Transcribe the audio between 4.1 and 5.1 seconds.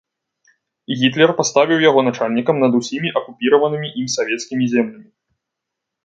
савецкімі землямі.